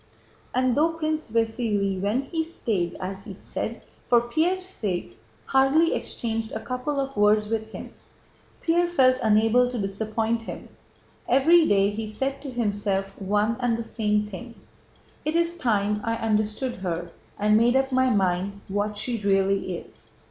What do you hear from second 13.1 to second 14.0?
one and the